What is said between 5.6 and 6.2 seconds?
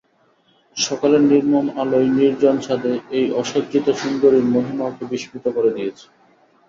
দিয়েছে।